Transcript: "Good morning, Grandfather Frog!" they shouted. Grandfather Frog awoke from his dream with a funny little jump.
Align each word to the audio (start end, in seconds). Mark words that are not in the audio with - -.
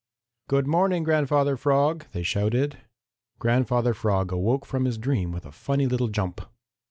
"Good 0.49 0.65
morning, 0.65 1.03
Grandfather 1.03 1.55
Frog!" 1.55 2.07
they 2.11 2.23
shouted. 2.23 2.79
Grandfather 3.37 3.93
Frog 3.93 4.31
awoke 4.31 4.65
from 4.65 4.85
his 4.85 4.97
dream 4.97 5.31
with 5.31 5.45
a 5.45 5.51
funny 5.51 5.85
little 5.85 6.07
jump. 6.07 6.41